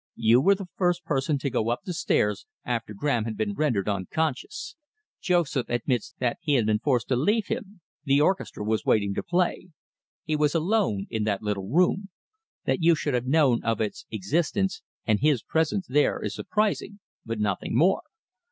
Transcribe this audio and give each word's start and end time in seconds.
"You 0.17 0.41
were 0.41 0.55
the 0.55 0.65
first 0.77 1.05
person 1.05 1.37
to 1.37 1.51
go 1.51 1.69
up 1.69 1.81
the 1.85 1.93
stairs 1.93 2.47
after 2.65 2.91
Graham 2.91 3.25
had 3.25 3.37
been 3.37 3.53
rendered 3.53 3.87
unconscious. 3.87 4.75
Joseph 5.21 5.69
admits 5.69 6.15
that 6.17 6.39
he 6.41 6.55
had 6.55 6.65
been 6.65 6.79
forced 6.79 7.07
to 7.09 7.15
leave 7.15 7.49
him 7.49 7.81
the 8.03 8.19
orchestra 8.19 8.63
was 8.65 8.83
waiting 8.83 9.13
to 9.13 9.21
play. 9.21 9.67
He 10.23 10.35
was 10.35 10.55
alone 10.55 11.05
in 11.11 11.23
that 11.25 11.43
little 11.43 11.69
room. 11.69 12.09
That 12.65 12.81
you 12.81 12.95
should 12.95 13.13
have 13.13 13.27
known 13.27 13.63
of 13.63 13.79
its 13.79 14.07
existence 14.09 14.81
and 15.05 15.19
his 15.19 15.43
presence 15.43 15.85
there 15.87 16.19
is 16.19 16.33
surprising, 16.33 16.99
but 17.23 17.37
nothing 17.39 17.77
more. 17.77 18.01